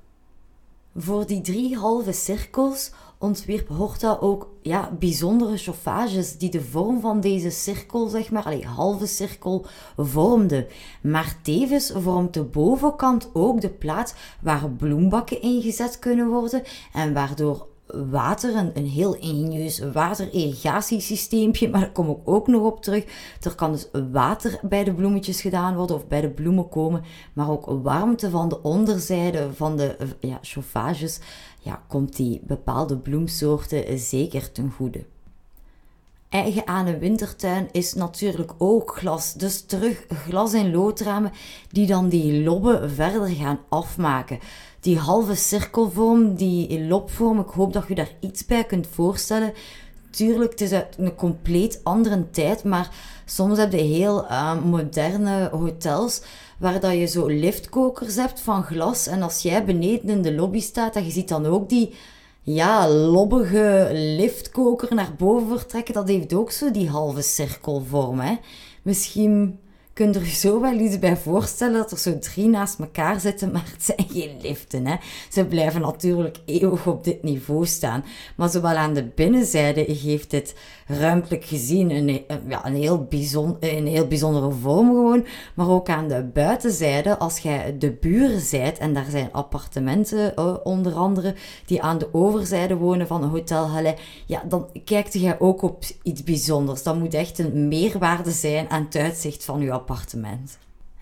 [0.99, 7.19] Voor die drie halve cirkels ontwierp Horta ook ja, bijzondere chauffages die de vorm van
[7.19, 9.65] deze cirkel, zeg maar, allee, halve cirkel,
[9.97, 10.67] vormden.
[11.01, 17.67] Maar tevens vormt de bovenkant ook de plaats waar bloembakken ingezet kunnen worden en waardoor
[17.87, 23.05] water, een, een heel ingenieus waterirrigatiesysteempje, maar daar kom ik ook nog op terug.
[23.41, 27.49] Er kan dus water bij de bloemetjes gedaan worden of bij de bloemen komen, maar
[27.49, 31.19] ook warmte van de onderzijde van de ja, chauffages,
[31.59, 35.05] ja, komt die bepaalde bloemsoorten zeker ten goede.
[36.29, 39.33] Eigen aan een wintertuin is natuurlijk ook glas.
[39.33, 41.31] Dus terug glas- en loodramen
[41.71, 44.39] die dan die lobben verder gaan afmaken
[44.79, 49.53] die halve cirkelvorm, die lobvorm, ik hoop dat je daar iets bij kunt voorstellen.
[50.09, 52.89] Tuurlijk, het is uit een compleet andere tijd, maar
[53.25, 56.21] soms heb je heel uh, moderne hotels
[56.57, 59.07] waar dat je zo liftkokers hebt van glas.
[59.07, 61.93] En als jij beneden in de lobby staat, en je ziet dan ook die
[62.41, 68.19] ja, lobbige liftkoker naar boven vertrekken, dat heeft ook zo die halve cirkelvorm.
[68.19, 68.35] Hè?
[68.81, 69.59] Misschien
[69.97, 73.69] kunt er zo wel iets bij voorstellen dat er zo drie naast elkaar zitten, maar
[73.71, 74.85] het zijn geen liften.
[74.85, 74.95] Hè.
[75.29, 78.05] Ze blijven natuurlijk eeuwig op dit niveau staan.
[78.35, 80.55] Maar zowel aan de binnenzijde geeft dit
[80.87, 85.25] ruimtelijk gezien een, ja, een, heel, bijzonder, een heel bijzondere vorm gewoon.
[85.55, 90.55] Maar ook aan de buitenzijde, als jij de buren zijt, en daar zijn appartementen uh,
[90.63, 93.95] onder andere, die aan de overzijde wonen van een Hotel Halle,
[94.25, 96.83] ja, dan kijkt jij ook op iets bijzonders.
[96.83, 100.57] Dat moet echt een meerwaarde zijn aan het uitzicht van je appartement.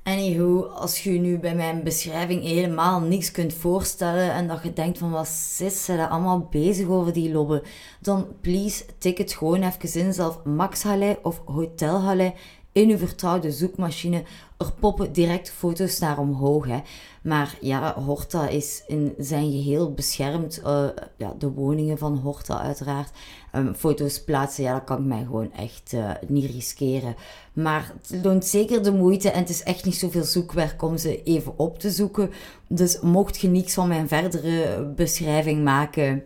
[0.05, 4.97] Anywho, als je nu bij mijn beschrijving helemaal niks kunt voorstellen en dat je denkt
[4.97, 7.61] van wat zit ze daar allemaal bezig over die lobben,
[8.01, 10.85] dan please tik het gewoon even in zelf Max
[11.21, 12.33] of Hotel
[12.71, 14.23] in uw vertrouwde zoekmachine.
[14.57, 16.65] Er poppen direct foto's naar omhoog.
[16.65, 16.79] Hè.
[17.25, 20.61] Maar ja, Horta is in zijn geheel beschermd.
[20.65, 23.11] Uh, ja, de woningen van Horta uiteraard.
[23.55, 27.15] Um, foto's plaatsen, ja, dat kan ik mij gewoon echt uh, niet riskeren.
[27.53, 31.23] Maar het loont zeker de moeite en het is echt niet zoveel zoekwerk om ze
[31.23, 32.31] even op te zoeken.
[32.67, 36.23] Dus mocht je niets van mijn verdere beschrijving maken...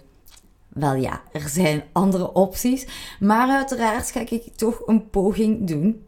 [0.69, 2.87] Wel ja, er zijn andere opties.
[3.19, 6.03] Maar uiteraard ga ik toch een poging doen.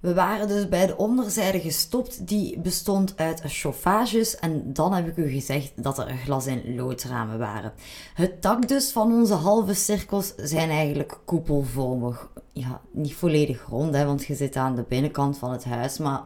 [0.00, 5.16] We waren dus bij de onderzijde gestopt, die bestond uit chauffages en dan heb ik
[5.16, 7.72] u gezegd dat er glas- en loodramen waren.
[8.14, 12.28] Het dak dus van onze halve cirkels zijn eigenlijk koepelvormig.
[12.52, 16.22] Ja, niet volledig rond, hè, want je zit aan de binnenkant van het huis, maar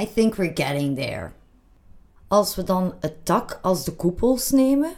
[0.00, 1.30] I think we're getting there.
[2.28, 4.90] Als we dan het dak als de koepels nemen,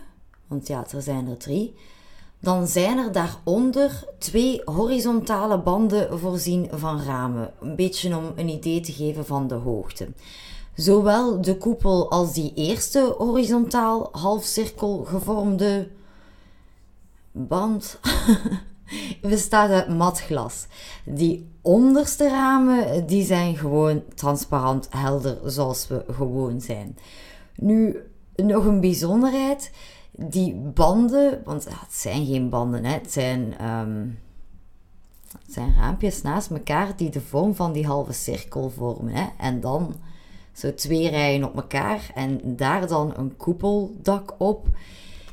[0.46, 1.74] want ja, er zijn er drie,
[2.40, 7.53] dan zijn er daaronder twee horizontale banden voorzien van ramen.
[7.61, 10.09] Een beetje om een idee te geven van de hoogte.
[10.74, 15.88] Zowel de koepel als die eerste horizontaal halfcirkel gevormde
[17.33, 17.98] band
[19.22, 20.66] bestaat uit matglas.
[21.05, 26.98] Die onderste ramen die zijn gewoon transparant helder zoals we gewoon zijn.
[27.57, 27.96] Nu
[28.37, 29.70] nog een bijzonderheid
[30.28, 33.54] die banden, want het zijn geen banden, hè, het, zijn,
[35.44, 39.14] het zijn raampjes naast elkaar die de vorm van die halve cirkel vormen.
[39.14, 39.94] Hè, en dan
[40.52, 44.66] zo twee rijen op elkaar en daar dan een koepeldak op.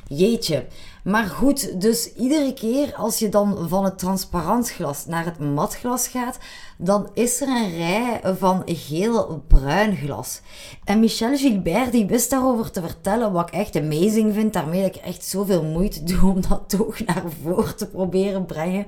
[0.08, 0.66] Jeetje.
[1.04, 6.08] Maar goed, dus iedere keer als je dan van het transparant glas naar het matglas
[6.08, 6.38] gaat,
[6.78, 10.42] dan is er een rij van geel-bruin glas.
[10.84, 14.96] En Michel Gilbert die wist daarover te vertellen, wat ik echt amazing vind, daarmee dat
[14.96, 18.86] ik echt zoveel moeite doe om dat toch naar voren te proberen brengen,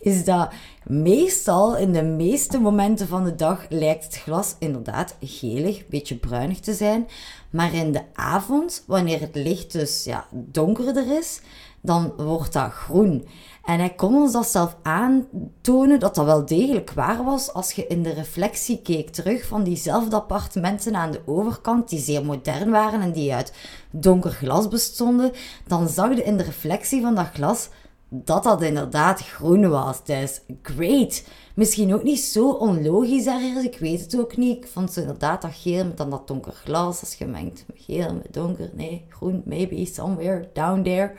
[0.00, 0.50] is dat
[0.84, 6.16] meestal in de meeste momenten van de dag lijkt het glas inderdaad gelig, een beetje
[6.16, 7.06] bruinig te zijn.
[7.50, 11.40] Maar in de avond, wanneer het licht dus ja, donkerder is,
[11.80, 13.26] dan wordt dat groen.
[13.68, 17.86] En hij kon ons dat zelf aantonen dat dat wel degelijk waar was als je
[17.86, 23.00] in de reflectie keek terug van diezelfde appartementen aan de overkant, die zeer modern waren
[23.00, 23.52] en die uit
[23.90, 25.32] donker glas bestonden.
[25.66, 27.68] Dan zag je in de reflectie van dat glas
[28.08, 30.04] dat dat inderdaad groen was.
[30.04, 31.24] Dus great.
[31.54, 34.56] Misschien ook niet zo onlogisch ergens, ik weet het ook niet.
[34.56, 38.14] Ik vond ze inderdaad dat geel met dan dat donker glas, als gemengd met geel
[38.14, 38.70] met donker.
[38.74, 41.12] Nee, groen, maybe somewhere down there.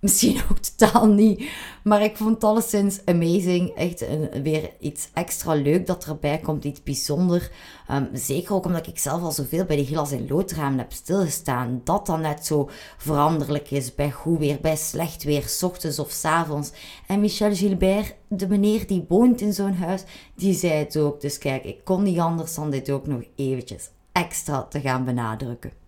[0.00, 1.50] Misschien ook totaal niet.
[1.84, 3.74] Maar ik vond het alleszins amazing.
[3.74, 6.64] Echt een, weer iets extra leuk dat erbij komt.
[6.64, 7.50] Iets bijzonder.
[7.90, 11.80] Um, zeker ook omdat ik zelf al zoveel bij die glas- en loodramen heb stilgestaan.
[11.84, 13.94] Dat dan net zo veranderlijk is.
[13.94, 15.42] Bij goed weer, bij slecht weer.
[15.48, 16.72] S ochtends of s avonds.
[17.06, 20.02] En Michel Gilbert, de meneer die woont in zo'n huis,
[20.34, 21.20] die zei het ook.
[21.20, 25.79] Dus kijk, ik kon niet anders dan dit ook nog eventjes extra te gaan benadrukken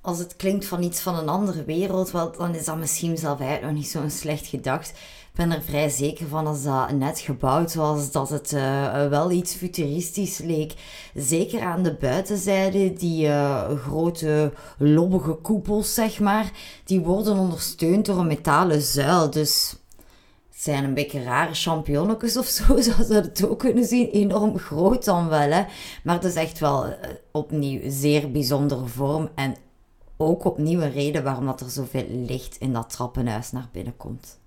[0.00, 3.72] als het klinkt van iets van een andere wereld, dan is dat misschien zelf eigenlijk
[3.72, 4.88] nog niet zo'n slecht gedacht.
[5.32, 9.30] Ik ben er vrij zeker van als dat net gebouwd was, dat het uh, wel
[9.30, 10.74] iets futuristisch leek.
[11.14, 16.50] Zeker aan de buitenzijde, die uh, grote lobbige koepels, zeg maar,
[16.84, 19.30] die worden ondersteund door een metalen zuil.
[19.30, 19.76] Dus
[20.50, 24.08] het zijn een beetje rare champignonnetjes of zo, zoals we het ook kunnen zien.
[24.10, 25.64] Enorm groot dan wel, hè.
[26.04, 26.94] Maar het is echt wel uh,
[27.32, 29.56] opnieuw zeer bijzondere vorm en
[30.20, 34.38] ook opnieuw een reden waarom dat er zoveel licht in dat trappenhuis naar binnen komt.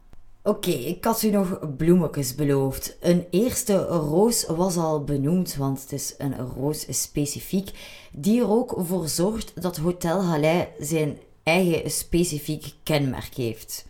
[0.45, 2.97] Oké, ik had u nog bloemetjes beloofd.
[2.99, 7.71] Een eerste roos was al benoemd, want het is een roos specifiek,
[8.11, 13.85] die er ook voor zorgt dat Hotel Halais zijn eigen specifiek kenmerk heeft.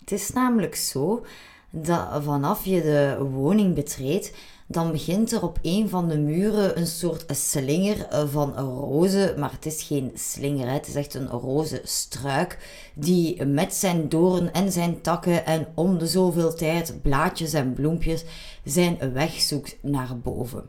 [0.00, 1.24] Het is namelijk zo
[1.70, 4.32] dat vanaf je de woning betreedt,
[4.72, 9.40] dan begint er op een van de muren een soort slinger eh, van rozen.
[9.40, 12.58] Maar het is geen slinger, het is echt een rozenstruik.
[12.94, 18.24] Die met zijn doorn en zijn takken en om de zoveel tijd blaadjes en bloempjes
[18.64, 20.68] zijn weg zoekt naar boven.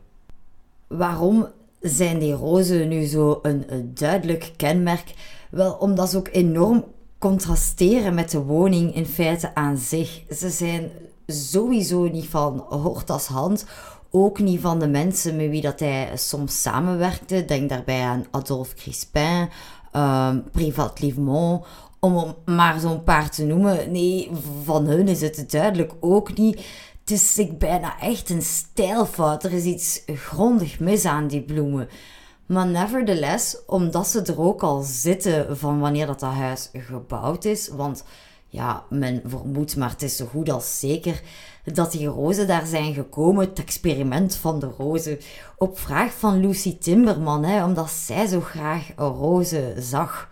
[0.87, 1.47] Waarom
[1.79, 5.13] zijn die rozen nu zo een duidelijk kenmerk?
[5.51, 6.85] Wel, omdat ze ook enorm
[7.17, 10.23] contrasteren met de woning in feite aan zich.
[10.29, 10.91] Ze zijn
[11.27, 13.65] sowieso niet van Hortas hand.
[14.15, 17.45] Ook niet van de mensen met wie dat hij soms samenwerkte.
[17.45, 19.49] Denk daarbij aan Adolphe Crispin,
[19.93, 21.65] um, Privat Livemont,
[21.99, 23.91] om maar zo'n paar te noemen.
[23.91, 24.31] Nee,
[24.63, 26.55] van hun is het duidelijk ook niet.
[26.99, 29.43] Het is ik bijna echt een stijlfout.
[29.43, 31.89] Er is iets grondig mis aan die bloemen.
[32.45, 37.67] Maar nevertheless, omdat ze er ook al zitten van wanneer dat, dat huis gebouwd is,
[37.67, 38.03] want
[38.47, 41.21] ja, men vermoedt, maar het is zo goed als zeker
[41.63, 45.19] dat die rozen daar zijn gekomen, het experiment van de rozen,
[45.57, 50.31] op vraag van Lucy Timberman, hè, omdat zij zo graag rozen zag.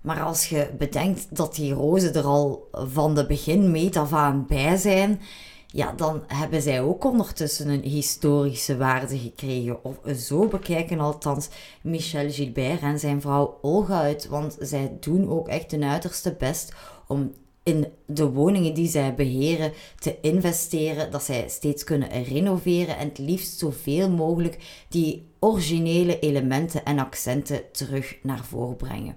[0.00, 4.46] Maar als je bedenkt dat die rozen er al van de begin meet af aan
[4.46, 5.20] bij zijn,
[5.66, 9.84] ja, dan hebben zij ook ondertussen een historische waarde gekregen.
[9.84, 11.48] Of zo bekijken althans
[11.82, 16.74] Michel Gilbert en zijn vrouw Olga uit, want zij doen ook echt hun uiterste best
[17.06, 23.08] om in de woningen die zij beheren te investeren, dat zij steeds kunnen renoveren en
[23.08, 29.16] het liefst zoveel mogelijk die originele elementen en accenten terug naar voren brengen.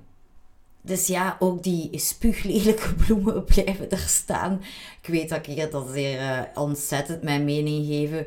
[0.82, 4.62] Dus ja, ook die spuuglelijke bloemen blijven er staan.
[5.02, 8.26] Ik weet dat ik hier dat zeer uh, ontzettend mijn mening geven.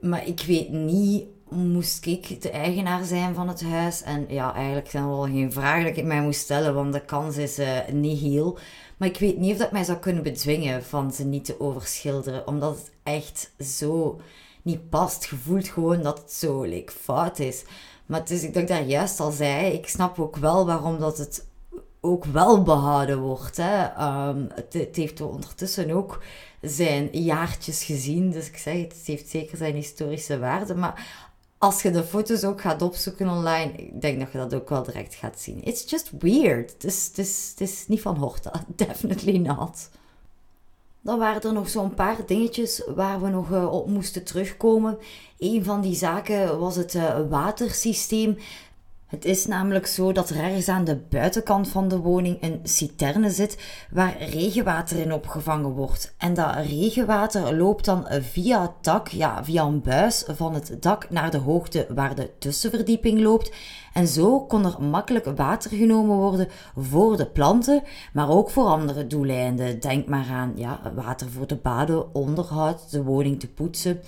[0.00, 4.02] Maar ik weet niet, moest ik de eigenaar zijn van het huis?
[4.02, 7.04] En ja, eigenlijk zijn er wel geen vragen dat ik mij moest stellen, want de
[7.04, 8.58] kans is uh, niet heel.
[8.96, 12.46] Maar ik weet niet of dat mij zou kunnen bedwingen van ze niet te overschilderen.
[12.46, 14.20] Omdat het echt zo
[14.62, 15.24] niet past.
[15.24, 17.64] Je gewoon dat het zo like, fout is.
[18.06, 21.46] Maar is, ik ik daar juist al zei, ik snap ook wel waarom dat het
[22.00, 23.56] ook wel behouden wordt.
[23.56, 23.84] Hè.
[24.28, 26.22] Um, het, het, heeft ondertussen ook
[26.60, 28.30] zijn jaartjes gezien.
[28.30, 30.74] Dus ik zeg het heeft zeker zijn historische waarde.
[30.74, 31.30] Maar
[31.62, 34.82] als je de foto's ook gaat opzoeken online, ik denk dat je dat ook wel
[34.82, 35.64] direct gaat zien.
[35.64, 36.72] It's just weird.
[36.72, 38.64] Het is, is, het is niet van Horta.
[38.76, 39.88] Definitely not.
[41.00, 44.98] Dan waren er nog zo'n paar dingetjes waar we nog uh, op moesten terugkomen.
[45.38, 48.38] Een van die zaken was het uh, watersysteem.
[49.12, 53.30] Het is namelijk zo dat er ergens aan de buitenkant van de woning een citerne
[53.30, 53.58] zit
[53.90, 56.14] waar regenwater in opgevangen wordt.
[56.18, 61.10] En dat regenwater loopt dan via het dak, ja, via een buis van het dak
[61.10, 63.52] naar de hoogte waar de tussenverdieping loopt.
[63.92, 69.06] En zo kon er makkelijk water genomen worden voor de planten, maar ook voor andere
[69.06, 69.80] doeleinden.
[69.80, 74.00] Denk maar aan ja, water voor de baden, onderhoud, de woning te poetsen.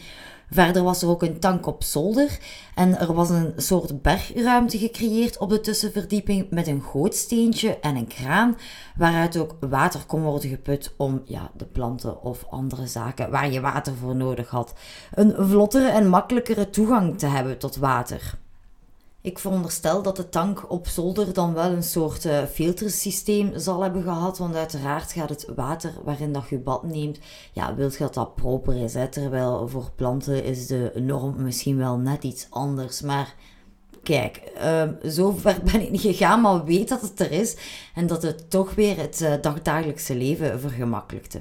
[0.51, 2.39] Verder was er ook een tank op zolder
[2.75, 8.07] en er was een soort bergruimte gecreëerd op de tussenverdieping met een gootsteentje en een
[8.07, 8.57] kraan
[8.97, 13.61] waaruit ook water kon worden geput om ja, de planten of andere zaken waar je
[13.61, 14.75] water voor nodig had
[15.15, 18.43] een vlottere en makkelijkere toegang te hebben tot water.
[19.25, 24.03] Ik veronderstel dat de tank op zolder dan wel een soort uh, filtersysteem zal hebben
[24.03, 24.39] gehad.
[24.39, 27.19] Want uiteraard gaat het water waarin dat je bad neemt,
[27.53, 28.95] ja, wilt je dat dat proper is.
[28.95, 29.09] Hè?
[29.09, 33.01] Terwijl voor planten is de norm misschien wel net iets anders.
[33.01, 33.35] Maar
[34.03, 37.57] kijk, uh, zo ver ben ik niet gegaan, maar weet dat het er is.
[37.95, 41.41] En dat het toch weer het uh, dagdagelijkse leven vergemakkelijkte.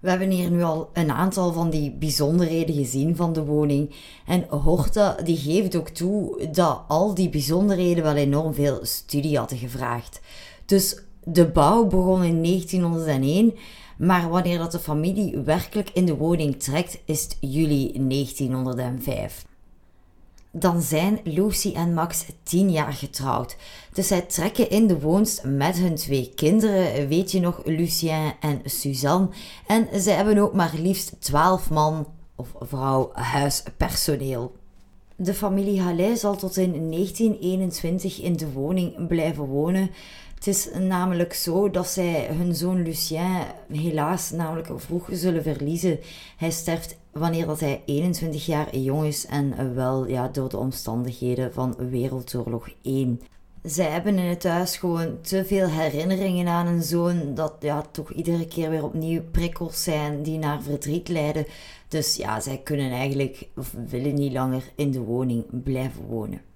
[0.00, 3.94] We hebben hier nu al een aantal van die bijzonderheden gezien van de woning.
[4.26, 9.58] En Horta die geeft ook toe dat al die bijzonderheden wel enorm veel studie hadden
[9.58, 10.20] gevraagd.
[10.64, 13.54] Dus de bouw begon in 1901,
[13.98, 19.48] maar wanneer dat de familie werkelijk in de woning trekt, is het juli 1905
[20.52, 23.56] dan zijn Lucy en Max tien jaar getrouwd.
[23.92, 28.60] Dus zij trekken in de woonst met hun twee kinderen, weet je nog, Lucien en
[28.64, 29.28] Suzanne.
[29.66, 34.52] En zij hebben ook maar liefst twaalf man of vrouw huispersoneel.
[35.16, 39.90] De familie Hallet zal tot in 1921 in de woning blijven wonen.
[40.40, 45.98] Het is namelijk zo dat zij hun zoon Lucien helaas namelijk vroeg zullen verliezen.
[46.36, 51.52] Hij sterft wanneer dat hij 21 jaar jong is en wel ja, door de omstandigheden
[51.52, 53.20] van Wereldoorlog 1.
[53.62, 58.12] Zij hebben in het huis gewoon te veel herinneringen aan een zoon dat ja, toch
[58.12, 61.46] iedere keer weer opnieuw prikkels zijn die naar verdriet leiden.
[61.88, 66.49] Dus ja, zij kunnen eigenlijk of willen niet langer in de woning blijven wonen.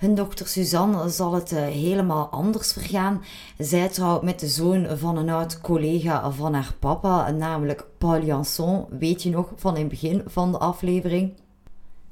[0.00, 3.22] Hun dochter Suzanne zal het eh, helemaal anders vergaan.
[3.58, 8.86] Zij trouwt met de zoon van een oud collega van haar papa, namelijk Paul Janson.
[8.90, 11.32] Weet je nog van in het begin van de aflevering?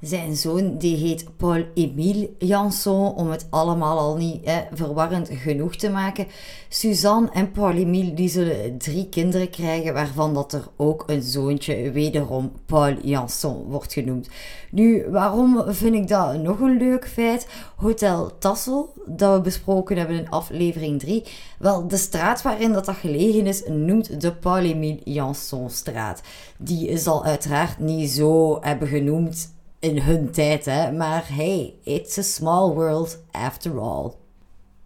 [0.01, 5.91] Zijn zoon die heet Paul-Émile Janson, om het allemaal al niet hè, verwarrend genoeg te
[5.91, 6.27] maken.
[6.69, 12.53] Suzanne en Paul-Émile die zullen drie kinderen krijgen, waarvan dat er ook een zoontje wederom
[12.67, 14.29] Paul Janson wordt genoemd.
[14.71, 17.47] Nu, waarom vind ik dat nog een leuk feit?
[17.77, 21.25] Hotel Tassel, dat we besproken hebben in aflevering 3.
[21.59, 26.23] Wel, de straat waarin dat, dat gelegen is, noemt de Paul-Émile Janson straat.
[26.59, 30.93] Die zal uiteraard niet zo hebben genoemd in hun tijd, hè.
[30.93, 34.13] Maar hey, it's a small world after all.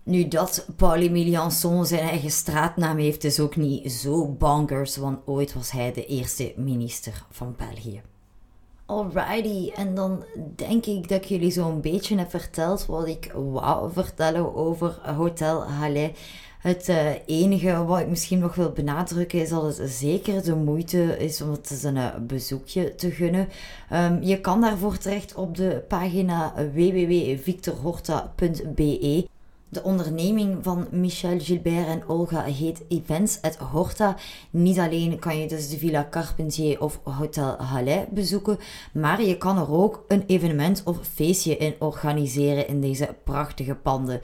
[0.05, 5.55] Nu dat Paul-Émile Janson zijn eigen straatnaam heeft, is ook niet zo bonkers, want ooit
[5.55, 8.03] was hij de eerste minister van België.
[8.87, 10.25] Alrighty, en dan
[10.57, 15.65] denk ik dat ik jullie zo'n beetje heb verteld wat ik wou vertellen over Hotel
[15.65, 16.13] Halle.
[16.63, 21.19] Het uh, enige wat ik misschien nog wil benadrukken is dat het zeker de moeite
[21.19, 23.49] is om het een uh, bezoekje te gunnen.
[23.93, 29.29] Um, je kan daarvoor terecht op de pagina www.victorhorta.be.
[29.69, 34.17] De onderneming van Michel Gilbert en Olga heet Events at Horta.
[34.51, 38.59] Niet alleen kan je dus de Villa Carpentier of Hotel Halle bezoeken,
[38.93, 44.21] maar je kan er ook een evenement of feestje in organiseren in deze prachtige panden.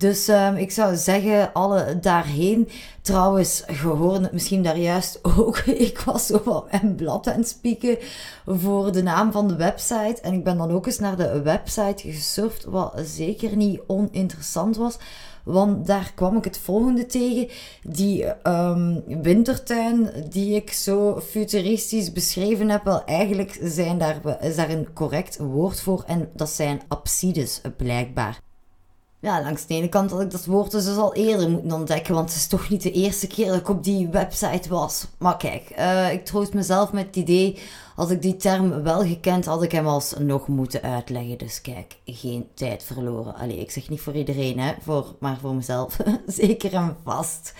[0.00, 2.68] Dus um, ik zou zeggen, alle daarheen.
[3.02, 5.58] Trouwens, gehoord misschien daar juist ook.
[5.88, 7.98] Ik was zo van mijn blad aan het spieken
[8.46, 10.18] voor de naam van de website.
[10.22, 14.98] En ik ben dan ook eens naar de website gesurfd, wat zeker niet oninteressant was.
[15.44, 17.48] Want daar kwam ik het volgende tegen.
[17.82, 24.70] Die um, wintertuin die ik zo futuristisch beschreven heb, wel eigenlijk zijn daar, is daar
[24.70, 26.02] een correct woord voor.
[26.06, 28.49] En dat zijn absides blijkbaar.
[29.22, 32.28] Ja, langs de ene kant had ik dat woord dus al eerder moeten ontdekken, want
[32.28, 35.06] het is toch niet de eerste keer dat ik op die website was.
[35.18, 37.58] Maar kijk, uh, ik troost mezelf met het idee,
[37.96, 41.38] als ik die term wel gekend had, ik hem alsnog moeten uitleggen.
[41.38, 43.34] Dus kijk, geen tijd verloren.
[43.34, 45.96] Allee, ik zeg niet voor iedereen, hè, voor, maar voor mezelf
[46.26, 47.52] zeker en vast.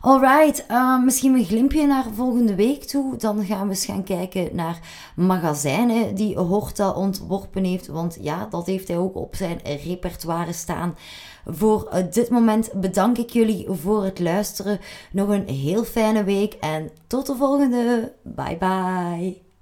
[0.00, 3.16] Alright, uh, misschien een glimpje naar volgende week toe.
[3.16, 4.78] Dan gaan we eens gaan kijken naar
[5.16, 7.86] magazijnen die Horta ontworpen heeft.
[7.86, 10.94] Want ja, dat heeft hij ook op zijn repertoire staan.
[11.46, 14.80] Voor uh, dit moment bedank ik jullie voor het luisteren.
[15.12, 18.12] Nog een heel fijne week en tot de volgende.
[18.22, 19.49] Bye bye.